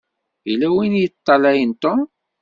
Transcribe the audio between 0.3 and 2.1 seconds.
Yella win i yeṭṭalayen Tom.